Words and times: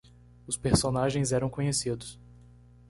Os 0.47 0.57
personagens 0.57 1.31
eram 1.31 1.47
conhecidos. 1.47 2.19